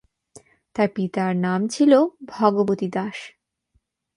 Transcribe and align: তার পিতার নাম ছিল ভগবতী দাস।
তার 0.75 0.89
পিতার 0.95 1.31
নাম 1.37 1.61
ছিল 1.67 1.91
ভগবতী 2.25 2.87
দাস। 2.87 3.17